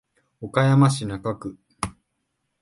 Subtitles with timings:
[0.41, 1.59] 岡山市中区